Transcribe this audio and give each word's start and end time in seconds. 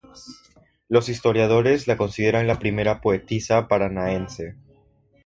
Los 0.89 1.09
historiadores 1.09 1.85
la 1.87 1.95
consideran 1.95 2.47
la 2.47 2.57
primera 2.57 3.01
poetisa 3.01 3.67
paranaense. 3.67 4.55